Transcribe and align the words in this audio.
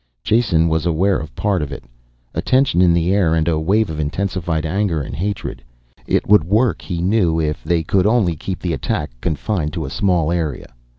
Jason 0.23 0.67
was 0.67 0.87
aware 0.87 1.17
of 1.19 1.35
part 1.35 1.61
of 1.61 1.71
it. 1.71 1.83
A 2.33 2.41
tension 2.41 2.81
in 2.81 2.91
the 2.91 3.13
air 3.13 3.35
and 3.35 3.47
a 3.47 3.59
wave 3.59 3.87
of 3.91 3.99
intensified 3.99 4.65
anger 4.65 4.99
and 5.03 5.15
hatred. 5.15 5.61
It 6.07 6.25
would 6.27 6.43
work, 6.43 6.81
he 6.81 7.03
knew, 7.03 7.39
if 7.39 7.63
they 7.63 7.83
could 7.83 8.07
only 8.07 8.35
keep 8.35 8.61
the 8.61 8.73
attack 8.73 9.11
confined 9.21 9.73
to 9.73 9.85
a 9.85 9.91
small 9.91 10.31
area. 10.31 10.73